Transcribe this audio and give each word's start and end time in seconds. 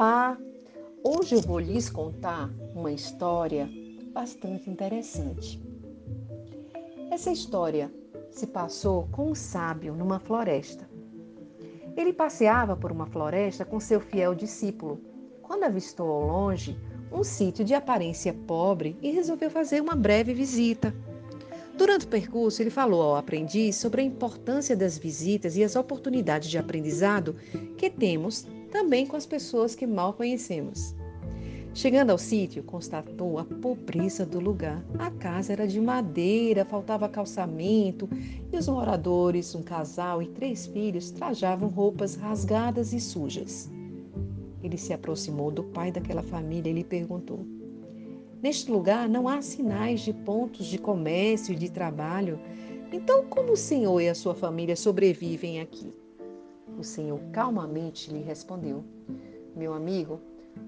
Olá! 0.00 0.38
Hoje 1.04 1.34
eu 1.34 1.42
vou 1.42 1.58
lhes 1.58 1.90
contar 1.90 2.48
uma 2.74 2.90
história 2.90 3.68
bastante 4.14 4.70
interessante. 4.70 5.62
Essa 7.10 7.30
história 7.30 7.92
se 8.30 8.46
passou 8.46 9.08
com 9.12 9.32
um 9.32 9.34
sábio 9.34 9.94
numa 9.94 10.18
floresta. 10.18 10.88
Ele 11.94 12.14
passeava 12.14 12.74
por 12.74 12.90
uma 12.90 13.04
floresta 13.04 13.62
com 13.62 13.78
seu 13.78 14.00
fiel 14.00 14.34
discípulo, 14.34 14.98
quando 15.42 15.64
avistou 15.64 16.08
ao 16.08 16.26
longe 16.26 16.80
um 17.12 17.22
sítio 17.22 17.62
de 17.62 17.74
aparência 17.74 18.32
pobre 18.32 18.96
e 19.02 19.10
resolveu 19.10 19.50
fazer 19.50 19.82
uma 19.82 19.94
breve 19.94 20.32
visita. 20.32 20.94
Durante 21.76 22.06
o 22.06 22.08
percurso, 22.08 22.62
ele 22.62 22.70
falou 22.70 23.02
ao 23.02 23.16
aprendiz 23.16 23.76
sobre 23.76 24.00
a 24.00 24.04
importância 24.04 24.74
das 24.74 24.96
visitas 24.96 25.58
e 25.58 25.62
as 25.62 25.76
oportunidades 25.76 26.48
de 26.48 26.56
aprendizado 26.56 27.36
que 27.76 27.90
temos 27.90 28.46
também 28.70 29.06
com 29.06 29.16
as 29.16 29.26
pessoas 29.26 29.74
que 29.74 29.86
mal 29.86 30.12
conhecemos. 30.12 30.94
Chegando 31.72 32.10
ao 32.10 32.18
sítio, 32.18 32.64
constatou 32.64 33.38
a 33.38 33.44
pobreza 33.44 34.26
do 34.26 34.40
lugar. 34.40 34.84
A 34.98 35.10
casa 35.10 35.52
era 35.52 35.68
de 35.68 35.80
madeira, 35.80 36.64
faltava 36.64 37.08
calçamento 37.08 38.08
e 38.52 38.56
os 38.56 38.66
moradores, 38.66 39.54
um 39.54 39.62
casal 39.62 40.20
e 40.20 40.26
três 40.26 40.66
filhos, 40.66 41.10
trajavam 41.12 41.68
roupas 41.68 42.16
rasgadas 42.16 42.92
e 42.92 43.00
sujas. 43.00 43.70
Ele 44.62 44.76
se 44.76 44.92
aproximou 44.92 45.50
do 45.50 45.62
pai 45.62 45.92
daquela 45.92 46.22
família 46.22 46.70
e 46.70 46.74
lhe 46.74 46.84
perguntou: 46.84 47.46
Neste 48.42 48.70
lugar 48.70 49.08
não 49.08 49.28
há 49.28 49.40
sinais 49.40 50.00
de 50.00 50.12
pontos 50.12 50.66
de 50.66 50.76
comércio 50.76 51.52
e 51.52 51.56
de 51.56 51.70
trabalho. 51.70 52.40
Então, 52.92 53.26
como 53.26 53.52
o 53.52 53.56
senhor 53.56 54.00
e 54.00 54.08
a 54.08 54.14
sua 54.14 54.34
família 54.34 54.74
sobrevivem 54.74 55.60
aqui? 55.60 55.94
O 56.78 56.84
Senhor 56.84 57.20
calmamente 57.32 58.12
lhe 58.12 58.22
respondeu: 58.22 58.84
Meu 59.54 59.72
amigo, 59.72 60.20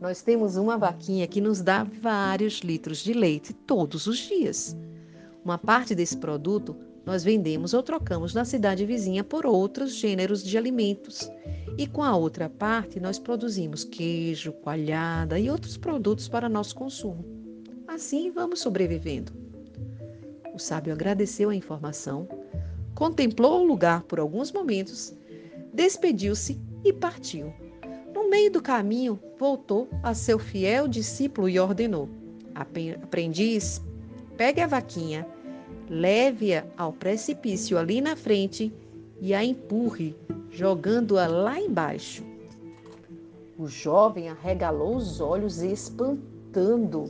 nós 0.00 0.22
temos 0.22 0.56
uma 0.56 0.76
vaquinha 0.76 1.26
que 1.26 1.40
nos 1.40 1.60
dá 1.60 1.84
vários 1.84 2.60
litros 2.60 2.98
de 2.98 3.12
leite 3.12 3.52
todos 3.52 4.06
os 4.06 4.18
dias. 4.18 4.76
Uma 5.44 5.58
parte 5.58 5.94
desse 5.94 6.16
produto 6.16 6.76
nós 7.04 7.24
vendemos 7.24 7.72
ou 7.72 7.82
trocamos 7.82 8.34
na 8.34 8.44
cidade 8.44 8.84
vizinha 8.84 9.24
por 9.24 9.46
outros 9.46 9.94
gêneros 9.94 10.44
de 10.44 10.58
alimentos. 10.58 11.30
E 11.78 11.86
com 11.86 12.02
a 12.02 12.14
outra 12.14 12.50
parte 12.50 13.00
nós 13.00 13.18
produzimos 13.18 13.82
queijo, 13.82 14.52
coalhada 14.52 15.38
e 15.38 15.48
outros 15.48 15.76
produtos 15.76 16.28
para 16.28 16.48
nosso 16.48 16.74
consumo. 16.74 17.24
Assim 17.86 18.30
vamos 18.30 18.60
sobrevivendo. 18.60 19.32
O 20.54 20.58
sábio 20.58 20.92
agradeceu 20.92 21.50
a 21.50 21.54
informação, 21.54 22.28
contemplou 22.94 23.62
o 23.62 23.66
lugar 23.66 24.02
por 24.02 24.20
alguns 24.20 24.52
momentos 24.52 25.14
despediu-se 25.78 26.60
e 26.84 26.92
partiu. 26.92 27.54
No 28.12 28.28
meio 28.28 28.50
do 28.50 28.60
caminho, 28.60 29.16
voltou 29.38 29.88
a 30.02 30.12
seu 30.12 30.36
fiel 30.36 30.88
discípulo 30.88 31.48
e 31.48 31.60
ordenou: 31.60 32.08
Aprendiz, 32.52 33.80
pegue 34.36 34.60
a 34.60 34.66
vaquinha, 34.66 35.24
leve-a 35.88 36.66
ao 36.76 36.92
precipício 36.92 37.78
ali 37.78 38.00
na 38.00 38.16
frente 38.16 38.74
e 39.20 39.32
a 39.32 39.44
empurre, 39.44 40.16
jogando-a 40.50 41.28
lá 41.28 41.60
embaixo. 41.60 42.24
O 43.56 43.68
jovem 43.68 44.28
arregalou 44.28 44.96
os 44.96 45.20
olhos 45.20 45.62
espantando 45.62 47.08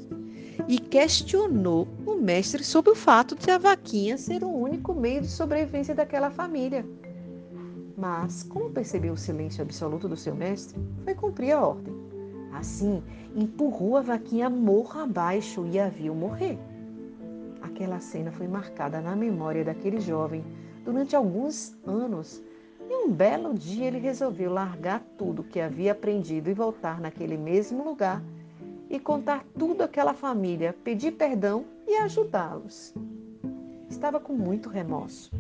e 0.69 0.79
questionou 0.79 1.89
o 2.05 2.17
mestre 2.17 2.63
sobre 2.63 2.91
o 2.91 2.95
fato 2.95 3.35
de 3.35 3.51
a 3.51 3.57
vaquinha 3.57 4.19
ser 4.19 4.45
o 4.45 4.51
único 4.51 4.93
meio 4.93 5.23
de 5.23 5.29
sobrevivência 5.29 5.95
daquela 5.95 6.31
família. 6.31 6.85
Mas, 7.99 8.45
como 8.45 8.71
percebeu 8.71 9.15
o 9.15 9.17
silêncio 9.17 9.61
absoluto 9.61 10.09
do 10.09 10.17
seu 10.17 10.33
mestre, 10.33 10.79
foi 11.03 11.17
cumprir 11.17 11.51
a 11.51 11.67
ordem. 11.67 11.93
Assim, 12.53 13.03
empurrou 13.35 13.97
a 13.97 14.01
vaquinha 14.01 14.49
morro 14.49 15.01
abaixo 15.01 15.67
e 15.67 15.81
a 15.81 15.89
viu 15.89 16.15
morrer. 16.15 16.57
Aquela 17.61 17.99
cena 17.99 18.31
foi 18.31 18.47
marcada 18.47 19.01
na 19.01 19.17
memória 19.17 19.65
daquele 19.65 20.01
jovem 20.01 20.45
durante 20.85 21.17
alguns 21.17 21.77
anos. 21.85 22.41
E 22.89 22.95
um 23.05 23.11
belo 23.11 23.53
dia 23.53 23.87
ele 23.87 23.99
resolveu 23.99 24.53
largar 24.53 25.03
tudo 25.19 25.43
que 25.43 25.59
havia 25.59 25.91
aprendido 25.91 26.49
e 26.49 26.55
voltar 26.55 27.01
naquele 27.01 27.37
mesmo 27.37 27.85
lugar 27.85 28.23
e 28.89 29.01
contar 29.01 29.45
tudo 29.59 29.83
àquela 29.83 30.15
família, 30.15 30.75
pedir 30.85 31.13
perdão 31.13 31.65
e 31.85 31.97
ajudá-los. 31.97 32.95
Estava 33.91 34.21
com 34.21 34.35
muito 34.35 34.69
remorso. 34.69 35.33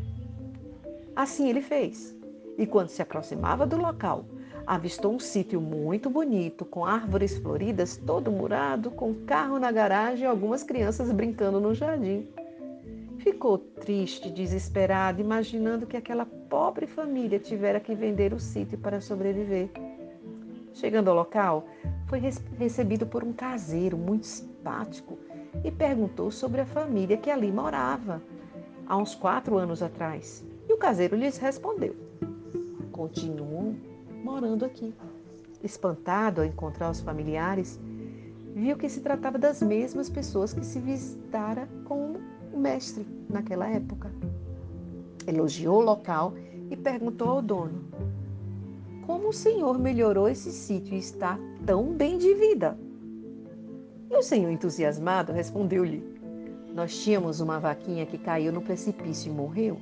Assim 1.14 1.48
ele 1.48 1.62
fez 1.62 2.17
e 2.58 2.66
quando 2.66 2.88
se 2.88 3.00
aproximava 3.00 3.64
do 3.64 3.76
local, 3.76 4.24
avistou 4.66 5.14
um 5.14 5.20
sítio 5.20 5.60
muito 5.60 6.10
bonito, 6.10 6.64
com 6.64 6.84
árvores 6.84 7.38
floridas, 7.38 7.96
todo 7.96 8.32
murado, 8.32 8.90
com 8.90 9.14
carro 9.14 9.60
na 9.60 9.70
garagem 9.70 10.24
e 10.24 10.26
algumas 10.26 10.64
crianças 10.64 11.12
brincando 11.12 11.60
no 11.60 11.72
jardim. 11.72 12.28
Ficou 13.18 13.58
triste, 13.58 14.30
desesperado, 14.30 15.20
imaginando 15.20 15.86
que 15.86 15.96
aquela 15.96 16.26
pobre 16.26 16.86
família 16.86 17.38
tivera 17.38 17.78
que 17.78 17.94
vender 17.94 18.32
o 18.34 18.40
sítio 18.40 18.76
para 18.76 19.00
sobreviver. 19.00 19.70
Chegando 20.74 21.08
ao 21.08 21.16
local, 21.16 21.66
foi 22.06 22.20
recebido 22.58 23.06
por 23.06 23.22
um 23.22 23.32
caseiro 23.32 23.96
muito 23.96 24.26
simpático 24.26 25.18
e 25.64 25.70
perguntou 25.70 26.30
sobre 26.30 26.60
a 26.60 26.66
família 26.66 27.16
que 27.16 27.30
ali 27.30 27.50
morava, 27.50 28.22
há 28.86 28.96
uns 28.96 29.14
quatro 29.14 29.56
anos 29.56 29.82
atrás. 29.82 30.44
E 30.68 30.72
o 30.72 30.76
caseiro 30.76 31.16
lhes 31.16 31.38
respondeu 31.38 32.07
continuam 32.98 33.76
morando 34.24 34.64
aqui. 34.64 34.92
Espantado 35.62 36.40
ao 36.40 36.46
encontrar 36.46 36.90
os 36.90 36.98
familiares, 36.98 37.78
viu 38.56 38.76
que 38.76 38.88
se 38.88 39.00
tratava 39.00 39.38
das 39.38 39.62
mesmas 39.62 40.10
pessoas 40.10 40.52
que 40.52 40.66
se 40.66 40.80
visitara 40.80 41.68
com 41.84 42.16
o 42.52 42.58
mestre 42.58 43.06
naquela 43.30 43.68
época. 43.68 44.10
Elogiou 45.28 45.78
o 45.78 45.84
local 45.84 46.34
e 46.70 46.76
perguntou 46.76 47.28
ao 47.28 47.42
dono: 47.42 47.84
Como 49.06 49.28
o 49.28 49.32
senhor 49.32 49.78
melhorou 49.78 50.28
esse 50.28 50.50
sítio 50.50 50.94
e 50.94 50.98
está 50.98 51.38
tão 51.64 51.92
bem 51.92 52.18
de 52.18 52.34
vida? 52.34 52.76
E 54.10 54.16
o 54.16 54.22
senhor, 54.22 54.50
entusiasmado, 54.50 55.32
respondeu-lhe: 55.32 56.02
Nós 56.74 56.96
tínhamos 56.96 57.40
uma 57.40 57.60
vaquinha 57.60 58.06
que 58.06 58.18
caiu 58.18 58.52
no 58.52 58.60
precipício 58.60 59.30
e 59.30 59.34
morreu. 59.34 59.78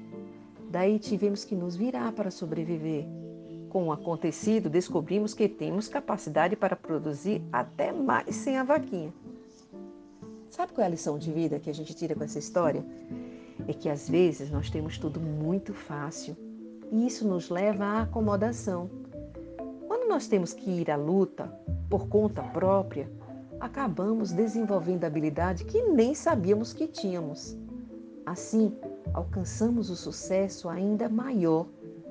Daí 0.71 0.99
tivemos 0.99 1.45
que 1.45 1.55
nos 1.55 1.77
virar 1.77 2.13
para 2.13 2.31
sobreviver. 2.31 3.07
Com 3.69 3.89
o 3.89 3.93
acontecido, 3.93 4.71
descobrimos 4.71 5.35
que 5.35 5.49
temos 5.49 5.89
capacidade 5.89 6.57
para 6.57 6.77
produzir 6.77 7.43
até 7.53 7.93
mais 7.93 8.35
sem 8.35 8.57
a 8.57 8.65
vaquinha. 8.65 9.13
Sabe 10.51 10.73
qual 10.73 10.85
é 10.85 10.87
a 10.87 10.91
lição 10.91 11.19
de 11.19 11.31
vida 11.31 11.59
que 11.59 11.69
a 11.69 11.75
gente 11.75 11.95
tira 11.95 12.15
com 12.15 12.25
essa 12.25 12.39
história? 12.39 12.85
É 13.69 13.73
que 13.73 13.89
às 13.89 14.09
vezes 14.09 14.51
nós 14.51 14.71
temos 14.71 14.97
tudo 14.97 15.21
muito 15.21 15.75
fácil 15.75 16.37
e 16.91 17.07
isso 17.07 17.27
nos 17.27 17.51
leva 17.51 17.85
à 17.85 18.03
acomodação. 18.03 18.89
Quando 19.87 20.09
nós 20.09 20.27
temos 20.27 20.53
que 20.53 20.71
ir 20.71 20.91
à 20.91 20.97
luta 20.97 21.53
por 21.91 22.09
conta 22.09 22.43
própria, 22.43 23.11
acabamos 23.61 24.33
desenvolvendo 24.33 25.05
habilidade 25.05 25.65
que 25.65 25.83
nem 25.83 26.15
sabíamos 26.15 26.73
que 26.73 26.87
tínhamos. 26.87 27.57
Assim, 28.25 28.73
alcançamos 29.17 29.89
o 29.89 29.97
sucesso 29.97 30.69
ainda 30.69 31.09
maior 31.09 31.67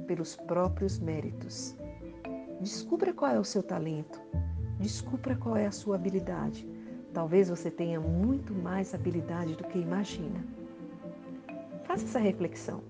pelos 0.07 0.35
próprios 0.35 0.97
méritos. 0.97 1.75
Descubra 2.59 3.13
qual 3.13 3.31
é 3.31 3.39
o 3.39 3.43
seu 3.43 3.61
talento, 3.61 4.19
descubra 4.79 5.35
qual 5.35 5.55
é 5.55 5.67
a 5.67 5.71
sua 5.71 5.97
habilidade. 5.97 6.67
Talvez 7.13 7.47
você 7.47 7.69
tenha 7.69 7.99
muito 7.99 8.53
mais 8.55 8.95
habilidade 8.95 9.55
do 9.55 9.63
que 9.65 9.77
imagina. 9.77 10.43
Faça 11.85 12.03
essa 12.05 12.19
reflexão. 12.19 12.81